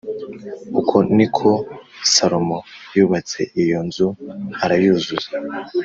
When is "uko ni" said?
0.79-1.27